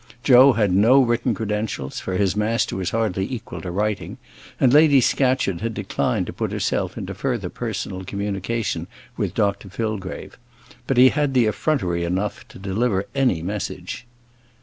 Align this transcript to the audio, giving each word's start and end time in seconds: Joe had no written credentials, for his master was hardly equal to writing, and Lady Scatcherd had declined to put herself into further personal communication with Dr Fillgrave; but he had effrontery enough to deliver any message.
Joe 0.23 0.53
had 0.53 0.71
no 0.73 0.99
written 0.99 1.35
credentials, 1.35 1.99
for 1.99 2.15
his 2.17 2.35
master 2.35 2.75
was 2.75 2.89
hardly 2.89 3.31
equal 3.31 3.61
to 3.61 3.69
writing, 3.69 4.17
and 4.59 4.73
Lady 4.73 4.99
Scatcherd 4.99 5.61
had 5.61 5.75
declined 5.75 6.25
to 6.25 6.33
put 6.33 6.51
herself 6.51 6.97
into 6.97 7.13
further 7.13 7.49
personal 7.49 8.03
communication 8.03 8.87
with 9.15 9.35
Dr 9.35 9.69
Fillgrave; 9.69 10.39
but 10.87 10.97
he 10.97 11.09
had 11.09 11.37
effrontery 11.37 12.03
enough 12.03 12.47
to 12.47 12.57
deliver 12.57 13.05
any 13.13 13.43
message. 13.43 14.07